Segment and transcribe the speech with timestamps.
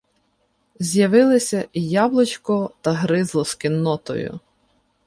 [0.79, 4.39] З'явилися і Яблочко та Гризло з кіннотою.